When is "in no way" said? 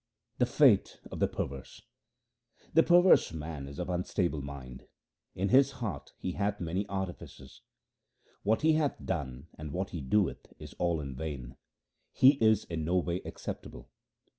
12.63-13.17